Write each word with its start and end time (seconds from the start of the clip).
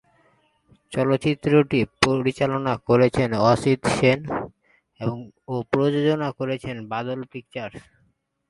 চলচ্চিত্রটি 0.91 1.79
পরিচালনা 2.03 2.73
করেছেন 2.89 3.29
অসিত 3.51 3.81
সেন 3.97 4.19
ও 5.47 5.55
প্রযোজনা 5.71 6.29
করেছেন 6.39 6.75
বাদল 6.91 7.19
পিকচার্স। 7.31 7.75